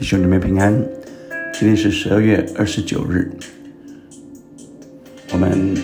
[0.00, 0.72] 弟兄姊妹平安，
[1.52, 3.30] 今天是十二月二十九日，
[5.30, 5.76] 我们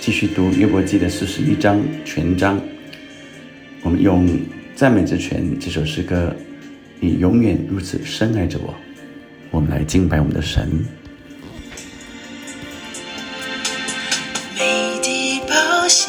[0.00, 2.58] 继续读约伯记的四十一章全章。
[3.82, 4.26] 我们用
[4.74, 6.34] 赞美之泉这首诗歌，
[6.98, 8.74] 你永远如此深爱着我。
[9.50, 10.66] 我们来敬拜我们的神。
[14.58, 16.08] 美的宝血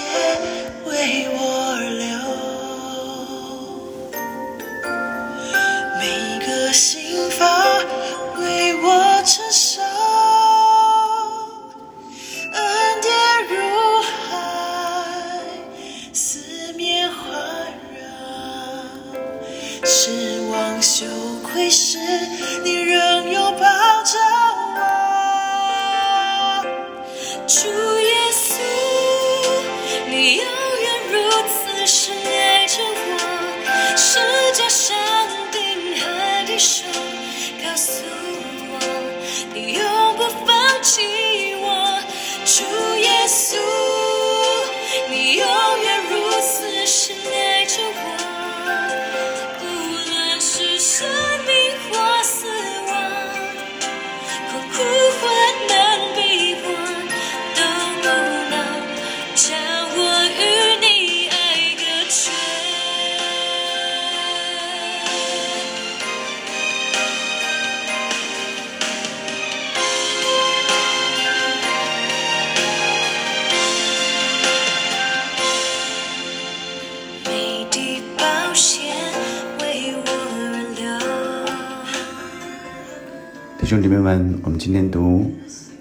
[84.07, 85.25] 们，我们今天读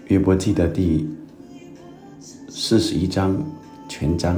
[0.08, 1.08] 约伯记的第
[2.48, 3.41] 四十一章
[3.88, 4.36] 全章。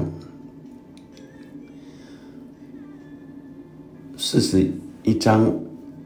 [4.15, 4.71] 四十
[5.03, 5.51] 一章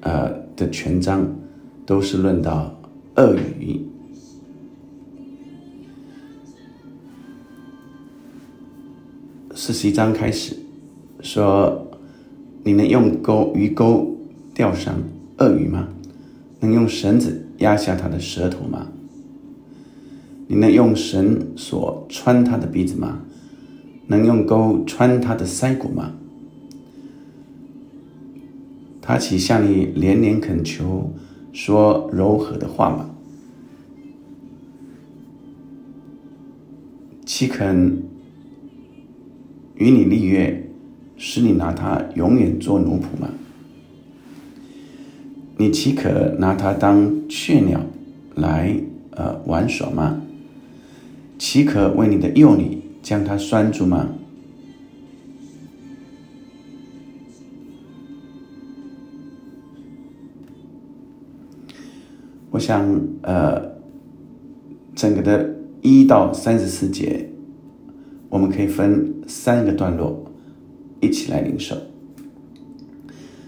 [0.03, 1.27] 呃的全章
[1.85, 2.73] 都是论到
[3.17, 3.85] 鳄鱼。
[9.57, 10.57] 四十一章开始
[11.21, 11.85] 说
[12.63, 14.17] ：“你能用钩鱼钩
[14.55, 14.95] 钓上
[15.39, 15.89] 鳄鱼吗？
[16.61, 18.89] 能用绳子压下他的舌头吗？
[20.49, 23.23] 你能用绳索穿他的鼻子吗？
[24.09, 26.13] 能用钩穿他的腮骨吗？
[29.01, 31.13] 他岂向你连连恳求，
[31.53, 33.09] 说柔和的话吗？
[37.25, 38.03] 岂肯
[39.77, 40.69] 与你立约，
[41.17, 43.29] 使你拿他永远做奴仆吗？
[45.63, 47.81] 你岂可拿它当雀鸟
[48.35, 48.77] 来
[49.13, 50.21] 呃玩耍吗？
[51.39, 54.09] 岂可为你的幼女将它拴住吗？
[62.51, 63.77] 我想，呃，
[64.97, 67.31] 整个的一到三十四节，
[68.29, 70.25] 我们可以分三个段落
[71.01, 71.77] 一起来领受。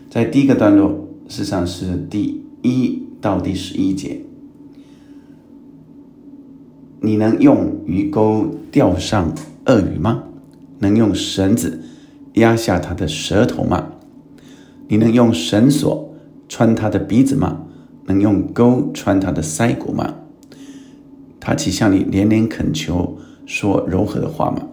[0.09, 1.04] 在第一个段落，
[1.35, 4.21] 事实上是第一到第十一节，
[7.01, 9.35] 你能用鱼钩钓上
[9.67, 10.23] 鳄鱼吗？
[10.79, 11.83] 能用绳子
[12.35, 13.95] 压下它的舌头吗？
[14.87, 16.15] 你能用绳索
[16.49, 17.63] 穿它的鼻子吗？
[18.05, 20.15] 能用钩穿它的腮骨吗？
[21.41, 24.69] 他岂向你连连恳求，说柔和的话吗？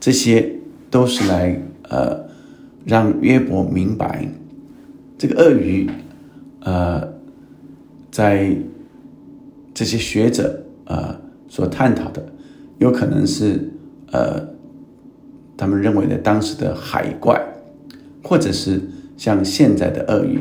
[0.00, 0.50] 这些
[0.88, 2.24] 都是来呃
[2.86, 4.32] 让约伯明白，
[5.18, 5.90] 这个鳄鱼，
[6.60, 7.12] 呃，
[8.10, 8.56] 在
[9.74, 12.24] 这些学者呃所探讨的，
[12.78, 13.68] 有可能是
[14.12, 14.48] 呃
[15.56, 17.44] 他们认为的当时的海怪，
[18.22, 18.80] 或者是
[19.16, 20.38] 像现在的鳄鱼。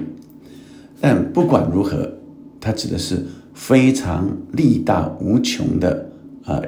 [1.01, 2.11] 但不管如何，
[2.59, 3.23] 它指的是
[3.53, 6.09] 非常力大无穷的
[6.45, 6.61] 呃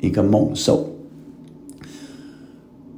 [0.00, 0.88] 一个猛兽，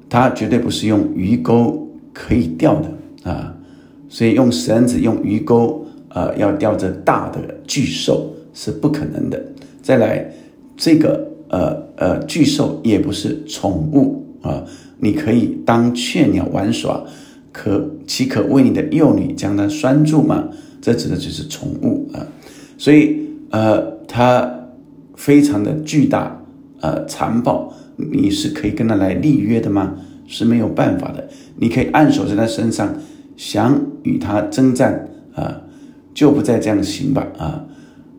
[0.08, 3.54] 它绝对不是用鱼钩可以钓的啊，
[4.08, 9.42] 所以用绳子、用鱼钩呃要钓着大的巨兽是不可能的。
[9.82, 10.32] 再来，
[10.76, 14.64] 这个呃呃巨兽也不是宠物啊，
[14.98, 17.02] 你可以当雀鸟玩耍，
[17.52, 20.48] 可岂可为你的幼女将它拴住吗？
[20.80, 22.26] 这指的就是宠物啊，
[22.76, 23.18] 所以
[23.50, 24.48] 呃，它
[25.16, 26.40] 非常的巨大，
[26.80, 29.96] 呃，残暴，你是可以跟它来立约的吗？
[30.26, 31.28] 是没有办法的。
[31.56, 32.94] 你可以按手在它身上，
[33.38, 35.62] 想与他征战啊，
[36.12, 37.64] 就不再这样行吧啊！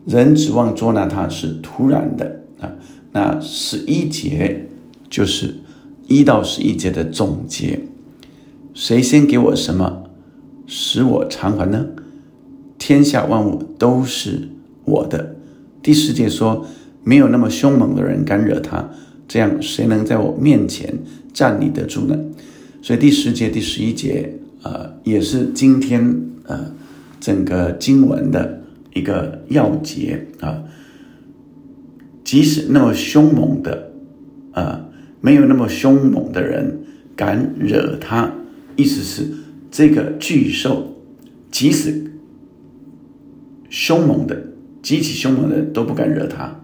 [0.05, 2.71] 人指望捉拿他是突然的啊。
[3.11, 4.67] 那十一节
[5.09, 5.55] 就是
[6.07, 7.81] 一到十一节的总结，
[8.73, 10.03] 谁先给我什么，
[10.65, 11.85] 使我偿还呢？
[12.77, 14.47] 天下万物都是
[14.85, 15.35] 我的。
[15.83, 16.65] 第十节说，
[17.03, 18.89] 没有那么凶猛的人敢惹他，
[19.27, 20.97] 这样谁能在我面前
[21.33, 22.17] 站立得住呢？
[22.81, 24.33] 所以第十节、第十一节，
[24.63, 26.71] 呃，也是今天呃
[27.19, 28.61] 整个经文的
[28.93, 30.63] 一个要节啊。
[32.23, 33.91] 即使那么凶猛的，
[34.51, 34.85] 呃，
[35.19, 36.79] 没有那么凶猛的人
[37.15, 38.31] 敢惹他，
[38.75, 39.27] 意思是
[39.71, 40.95] 这个巨兽，
[41.49, 42.11] 即使
[43.69, 44.39] 凶猛的、
[44.83, 46.59] 极其凶猛的都不敢惹他，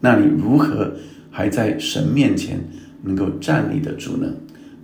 [0.00, 0.92] 那你如何
[1.30, 2.58] 还在神面前
[3.02, 4.26] 能够站立得住呢？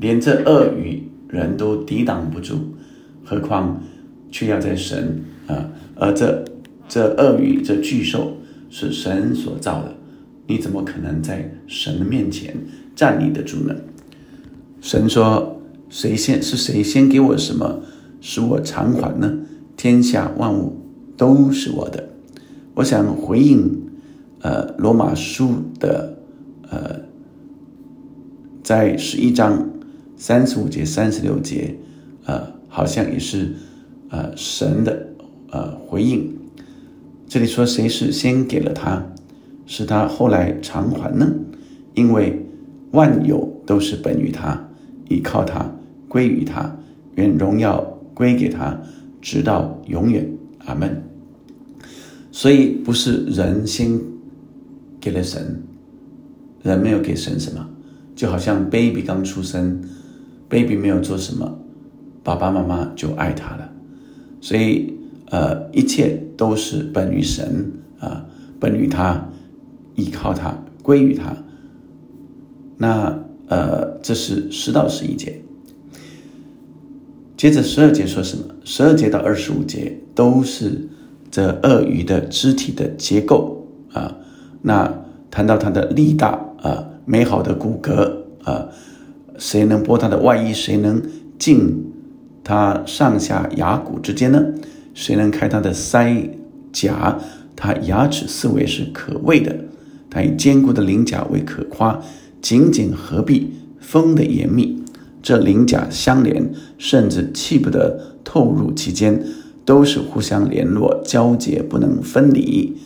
[0.00, 2.56] 连这鳄鱼人都抵挡不住，
[3.24, 3.82] 何况
[4.30, 5.70] 却要在神啊？
[5.96, 6.44] 而这
[6.86, 8.36] 这鳄鱼这巨兽
[8.68, 9.94] 是神所造的。
[10.46, 12.54] 你怎么可能在神的面前
[12.94, 13.74] 站立得住呢？
[14.82, 15.58] 神说
[15.88, 17.80] ：“谁先是谁先给我什么，
[18.20, 19.38] 使我偿还呢？
[19.76, 20.76] 天下万物
[21.16, 22.10] 都是我的。”
[22.74, 23.80] 我想回应，
[24.40, 26.18] 呃，罗马书的，
[26.68, 27.00] 呃，
[28.62, 29.70] 在十一章
[30.22, 31.74] 三十五节、三十六节，
[32.26, 33.52] 呃，好像也是，
[34.08, 35.08] 呃，神的，
[35.50, 36.32] 呃，回应。
[37.26, 39.04] 这里说谁是先给了他？
[39.66, 41.28] 是他后来偿还呢？
[41.94, 42.40] 因为
[42.92, 44.68] 万有都是本于他，
[45.08, 45.68] 依靠他，
[46.06, 46.72] 归于他，
[47.16, 47.80] 愿荣耀
[48.14, 48.80] 归给他，
[49.20, 50.24] 直到永远。
[50.66, 51.02] 阿门。
[52.30, 54.00] 所以不是人先
[55.00, 55.60] 给了神，
[56.62, 57.68] 人没有给神什么，
[58.14, 59.82] 就好像 baby 刚出生
[60.52, 61.58] ，baby 没有做什么，
[62.22, 63.72] 爸爸妈妈就爱他了。
[64.42, 64.92] 所以
[65.30, 68.26] 呃，一切都是本于神啊，
[68.60, 69.26] 本于他。
[69.94, 71.36] 依靠他，归于他。
[72.78, 73.14] 那
[73.48, 75.38] 呃，这是十到十一节。
[77.36, 78.44] 接着十二节说什么？
[78.64, 80.88] 十二节到二十五节都是
[81.30, 84.16] 这鳄鱼的肢体的结构啊。
[84.62, 84.90] 那
[85.30, 88.10] 谈到它的力大啊，美好的骨骼
[88.44, 88.70] 啊，
[89.42, 90.54] 谁能剥它的外衣？
[90.54, 91.02] 谁能
[91.36, 91.92] 进
[92.44, 94.40] 它上下牙骨之间呢？
[94.94, 96.30] 谁能开它的腮
[96.72, 97.18] 甲？
[97.56, 99.52] 它牙齿四围是可畏的。
[100.08, 102.00] 它以坚固的鳞甲为可夸，
[102.40, 104.80] 紧紧合闭，封得严密。
[105.20, 109.24] 这鳞甲相连，甚至气不得透入其间，
[109.64, 112.76] 都是互相联络、交结，不能分离。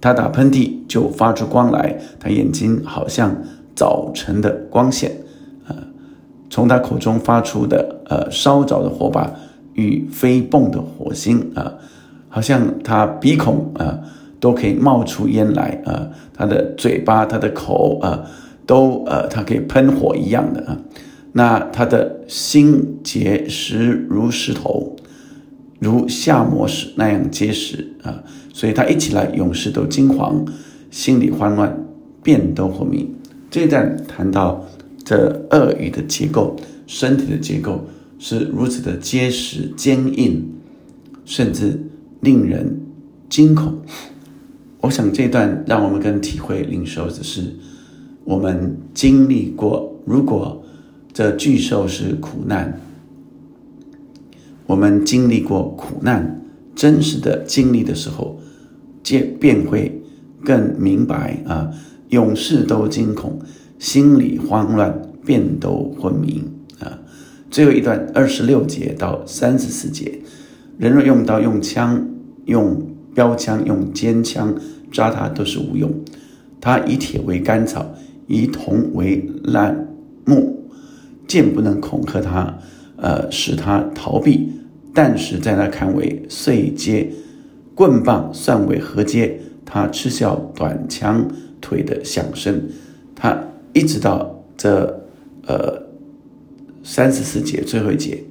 [0.00, 3.42] 他打喷嚏就发出光来，他眼睛好像
[3.74, 5.10] 早晨的光线，
[6.50, 9.32] 从他口中发出的呃烧着的火把
[9.72, 11.72] 与飞蹦的火星啊，
[12.28, 14.00] 好像他鼻孔啊。
[14.40, 16.08] 都可以冒出烟来啊！
[16.32, 18.24] 他的嘴巴、他的口啊，
[18.64, 20.78] 都呃，他可以喷火一样的啊。
[21.32, 24.96] 那他的心结实如石头，
[25.78, 28.24] 如夏磨石那样结实啊。
[28.54, 30.46] 所以他一起来，勇士都惊惶，
[30.90, 31.78] 心里慌乱，
[32.22, 33.14] 便都昏迷。
[33.50, 34.64] 这一段谈到
[35.10, 36.54] 这鳄鱼的结构，
[36.86, 37.84] 身体的结构
[38.20, 40.48] 是如此的结实坚硬，
[41.24, 41.76] 甚至
[42.20, 42.80] 令人
[43.28, 43.76] 惊恐。
[44.80, 47.42] 我想这段让我们更体会领受的是，
[48.22, 50.62] 我们经历过，如果
[51.12, 52.80] 这巨兽是苦难，
[54.64, 56.40] 我们经历过苦难，
[56.76, 58.38] 真实的经历的时候，
[59.02, 60.00] 便便会
[60.44, 61.68] 更明白啊，
[62.10, 63.40] 勇士都惊恐，
[63.80, 66.44] 心里慌乱，便都昏迷
[66.78, 67.00] 啊。
[67.50, 70.20] 最后一段二十六节到三十四节，
[70.78, 72.08] 人若用刀、用枪、
[72.44, 72.86] 用。
[73.12, 74.54] 标枪用尖枪
[74.92, 75.92] 扎他都是无用，
[76.60, 77.92] 他以铁为干草，
[78.28, 79.88] 以铜为烂
[80.24, 80.64] 木，
[81.26, 82.56] 剑不能恐吓他，
[82.96, 84.52] 呃，使他逃避。
[84.94, 87.10] 但是在那看为碎阶，
[87.74, 89.40] 棍棒算为何阶？
[89.66, 91.26] 他嗤笑短枪
[91.60, 92.62] 腿的响声。
[93.16, 93.36] 他
[93.72, 95.02] 一直到这
[95.46, 95.82] 呃
[96.82, 98.22] 三十四节最后一节，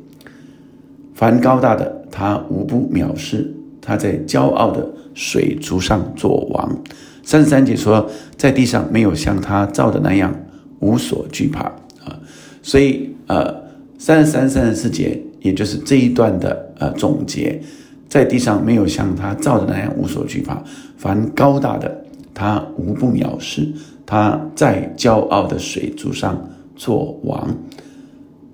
[1.13, 3.53] 凡高大的，他无不藐视。
[3.81, 6.77] 他在骄傲的水族上做王。
[7.23, 10.35] 三十三节说，在地上没有像他造的那样
[10.79, 11.61] 无所惧怕
[12.03, 12.19] 啊。
[12.61, 13.51] 所以呃，
[13.97, 17.59] 三十三、三十四节，也就是这一段的呃总结，
[18.07, 20.61] 在地上没有像他造的那样无所惧怕。
[20.97, 22.03] 凡高大的，
[22.33, 23.67] 他无不藐视。
[24.09, 26.35] 他在骄傲的水族上
[26.75, 27.47] 做王。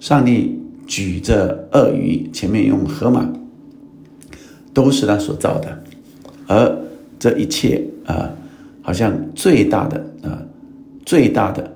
[0.02, 3.26] 上帝举着鳄鱼，前面用河马。
[4.74, 5.84] 都是他所造的，
[6.48, 6.78] 而
[7.18, 8.30] 这一切啊，
[8.82, 10.36] 好像最大的啊，
[11.06, 11.72] 最大的、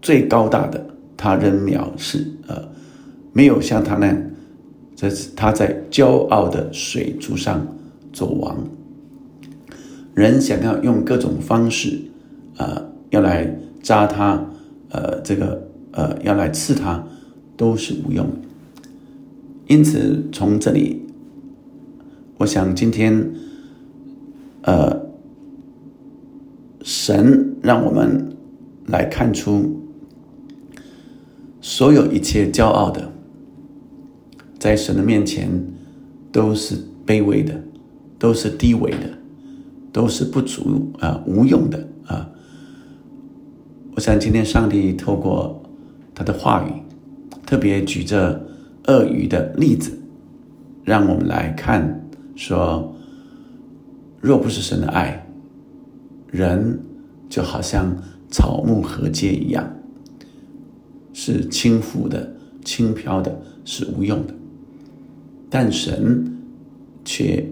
[0.00, 0.84] 最高大的，
[1.16, 2.60] 他仍藐视啊，
[3.32, 4.22] 没有像他那样，
[4.96, 7.64] 这是他在骄傲的水族上
[8.12, 8.58] 做王。
[10.12, 11.96] 人想要用各种方式，
[12.56, 13.46] 呃，要来
[13.82, 14.42] 扎他，
[14.88, 17.06] 呃，这个呃，要来刺他，
[17.56, 18.26] 都是无用。
[19.68, 21.02] 因此，从这里，
[22.38, 23.30] 我想今天，
[24.62, 24.98] 呃，
[26.82, 28.34] 神让我们
[28.86, 29.78] 来看出，
[31.60, 33.12] 所有一切骄傲的，
[34.58, 35.48] 在神的面前
[36.32, 36.76] 都是
[37.06, 37.62] 卑微的，
[38.18, 39.18] 都是低微的。
[39.92, 42.26] 都是不足啊，无用的啊！
[43.94, 45.62] 我想今天上帝透过
[46.14, 46.72] 他的话语，
[47.44, 48.42] 特别举着
[48.86, 49.92] 鳄鱼的例子，
[50.82, 52.94] 让我们来看说：
[54.18, 55.26] 若不是神的爱，
[56.30, 56.80] 人
[57.28, 57.94] 就好像
[58.30, 59.70] 草木禾秸一样，
[61.12, 62.34] 是轻浮的、
[62.64, 64.34] 轻飘的，是无用的。
[65.50, 66.34] 但神
[67.04, 67.46] 却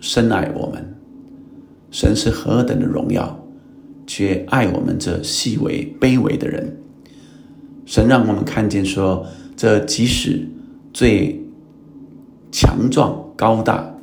[0.00, 0.86] 深爱我们。
[1.90, 3.39] 神是何等的荣耀，
[4.10, 6.76] 却爱我们这细微卑微的人。
[7.86, 9.24] 神让我们看见说，
[9.56, 10.48] 这即使
[10.92, 11.40] 最
[12.50, 13.94] 强壮高大，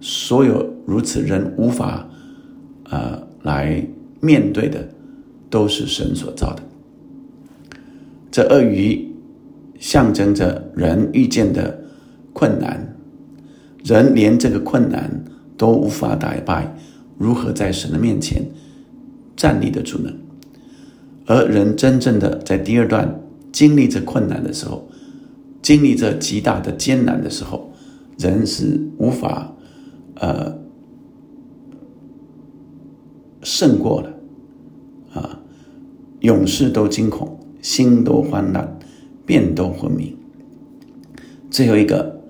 [0.00, 2.08] 所有如此人无法
[2.84, 3.86] 呃来
[4.22, 4.88] 面对的，
[5.50, 6.62] 都是神所造的。
[8.30, 9.12] 这鳄鱼
[9.78, 11.84] 象征着人遇见的
[12.32, 12.96] 困难，
[13.84, 15.22] 人连这个困难。
[15.58, 16.74] 都无法打败，
[17.18, 18.42] 如何在神的面前
[19.40, 20.12] 站立得住呢？
[21.24, 24.86] 而人真正的在第二段经历着困难的时候，
[25.62, 27.72] 经历着极大的艰难的时候，
[28.18, 29.54] 人是无法
[30.16, 30.58] 呃
[33.40, 34.12] 胜过了
[35.14, 35.40] 啊！
[36.20, 38.78] 勇士都惊恐，心都慌乱，
[39.24, 40.14] 便都昏迷。
[41.50, 42.20] 最后一个，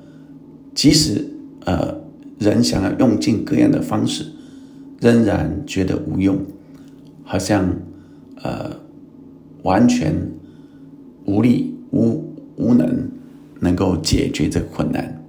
[0.76, 1.28] 即使
[1.64, 1.98] 呃。
[2.38, 4.24] 人想要用尽各样的方式，
[4.98, 6.38] 仍然觉得无用，
[7.30, 7.64] 好像
[8.42, 8.76] 呃
[9.62, 10.12] 完全
[11.26, 13.08] 无力、无无能
[13.60, 15.22] 能够解决这个困难。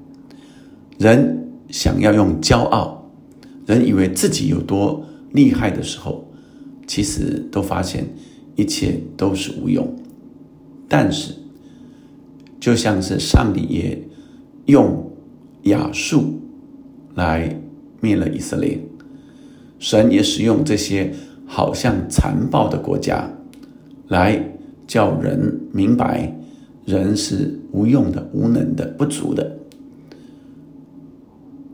[0.98, 3.08] 人想要用骄傲，
[3.67, 6.27] 人以为自己有多厉害的时候，
[6.88, 8.03] 其实都发现
[8.55, 9.88] 一切都是无用。
[10.89, 11.36] 但是，
[12.60, 14.01] 就像是上帝也
[14.65, 15.08] 用
[15.65, 16.39] 亚述。
[17.13, 17.62] 来
[18.00, 18.79] 灭了以色列，
[19.77, 21.13] 神也使用这些
[21.53, 23.29] 好像残暴的国家，
[24.08, 24.41] 来
[24.88, 26.34] 叫人明白
[26.86, 29.58] 人是无用的、无能的、不足的。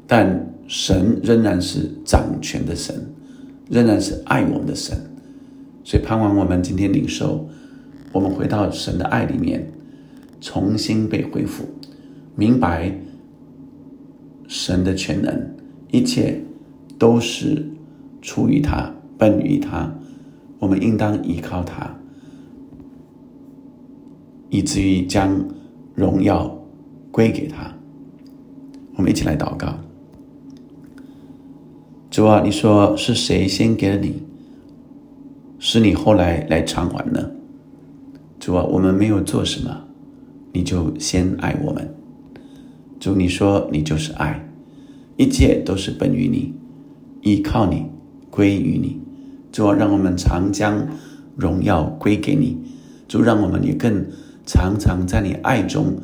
[0.08, 2.96] 但神仍然是掌权的神，
[3.70, 4.98] 仍然是爱我们的神，
[5.84, 7.48] 所以盼望我们今天领受，
[8.12, 9.72] 我们回到神的爱里面，
[10.42, 11.66] 重新被恢复，
[12.36, 12.92] 明白。
[14.48, 15.56] 神的全能，
[15.92, 16.42] 一切
[16.98, 17.64] 都是
[18.24, 19.94] 出于他，本于他。
[20.60, 21.96] 我们应当依靠他，
[24.50, 25.46] 以至于将
[25.94, 26.60] 荣耀
[27.12, 27.72] 归给他。
[28.96, 29.78] 我们一起来祷告：
[32.10, 34.24] 主啊，你说是谁先给了你，
[35.60, 37.30] 是你后来来偿还呢？
[38.40, 39.84] 主啊，我们没有做什么，
[40.54, 41.94] 你就先爱我们。
[43.00, 44.50] 主，你说你就是爱，
[45.18, 46.56] 一切都是本于你，
[47.22, 47.86] 依靠你，
[48.32, 49.00] 归于你。
[49.52, 50.88] 主啊，让我们常将
[51.36, 52.58] 荣耀归给你。
[53.08, 54.06] 主，让我们也更
[54.46, 55.98] 常常在你爱中，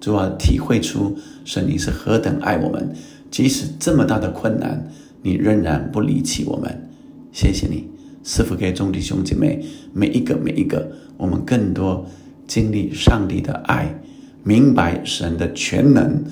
[0.00, 2.94] 主啊，体会出神你是何等爱我们。
[3.30, 4.88] 即使这么大的困难，
[5.22, 6.88] 你仍然不离弃我们。
[7.32, 7.88] 谢谢你，
[8.24, 12.04] 师父给众弟兄姐妹每一个每一个，我们更多
[12.46, 13.94] 经历上帝的爱。
[14.42, 16.24] 明白神的全能，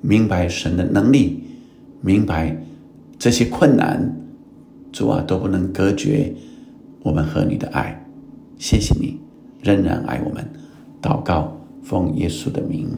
[0.00, 1.44] 明白神的能力，
[2.00, 2.64] 明白
[3.18, 4.16] 这些困难，
[4.92, 6.34] 主啊都不能隔绝
[7.02, 8.04] 我们和你的爱。
[8.58, 9.18] 谢谢你，
[9.62, 10.46] 仍然爱我们。
[11.00, 12.88] 祷告，奉耶稣的名，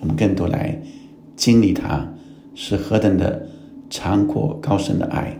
[0.00, 0.80] 我们更多来
[1.36, 2.14] 经历他
[2.54, 3.48] 是何等的
[3.90, 5.38] 长阔高深的爱。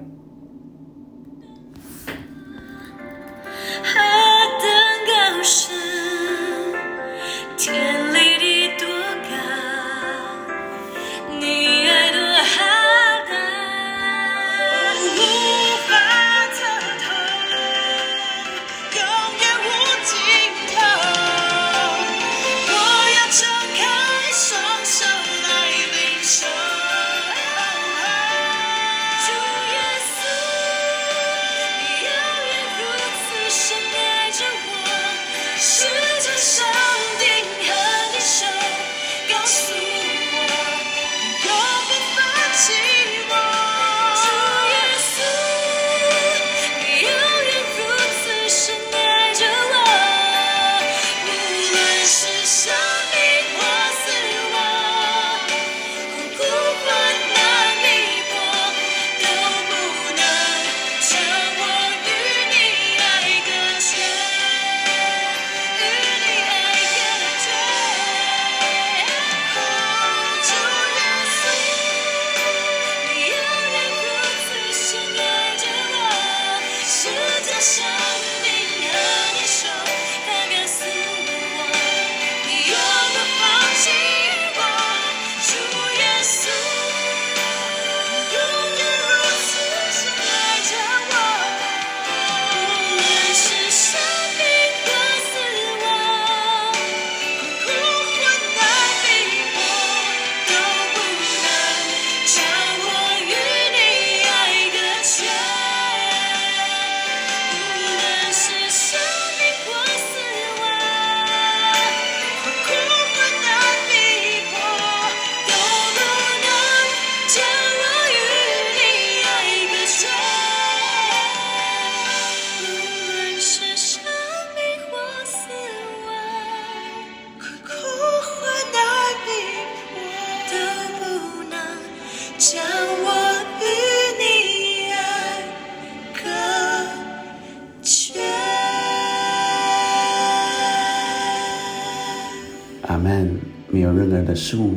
[144.24, 144.74] 的事物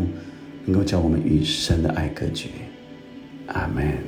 [0.66, 2.50] 能够叫我们与神的爱隔绝。
[3.48, 4.05] 阿门。